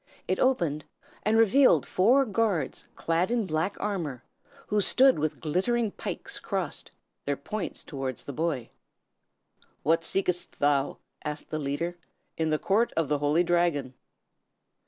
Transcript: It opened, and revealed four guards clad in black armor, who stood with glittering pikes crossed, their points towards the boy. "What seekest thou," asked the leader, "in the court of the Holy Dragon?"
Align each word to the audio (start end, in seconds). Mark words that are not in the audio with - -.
It 0.27 0.39
opened, 0.39 0.85
and 1.21 1.37
revealed 1.37 1.85
four 1.85 2.25
guards 2.25 2.87
clad 2.95 3.29
in 3.29 3.45
black 3.45 3.77
armor, 3.79 4.23
who 4.65 4.81
stood 4.81 5.19
with 5.19 5.41
glittering 5.41 5.91
pikes 5.91 6.39
crossed, 6.39 6.89
their 7.25 7.37
points 7.37 7.83
towards 7.83 8.23
the 8.23 8.33
boy. 8.33 8.71
"What 9.83 10.03
seekest 10.03 10.57
thou," 10.57 10.97
asked 11.23 11.51
the 11.51 11.59
leader, 11.59 11.99
"in 12.35 12.49
the 12.49 12.57
court 12.57 12.91
of 12.93 13.09
the 13.09 13.19
Holy 13.19 13.43
Dragon?" 13.43 13.93